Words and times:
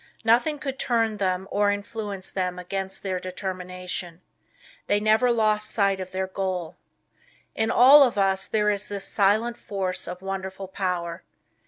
Nothing 0.23 0.57
could 0.57 0.79
turn 0.79 1.17
them 1.17 1.47
or 1.51 1.69
influence 1.71 2.31
them 2.31 2.57
against 2.57 3.03
their 3.03 3.19
determination. 3.19 4.21
They 4.87 4.99
never 4.99 5.31
lost 5.31 5.69
sight 5.69 5.99
of 5.99 6.11
their 6.11 6.25
goal. 6.25 6.75
In 7.53 7.69
all 7.69 8.01
of 8.01 8.17
us 8.17 8.47
there 8.47 8.71
is 8.71 8.87
this 8.87 9.05
silent 9.07 9.57
force 9.57 10.07
of 10.07 10.23
wonderful 10.23 10.67
power. 10.67 11.21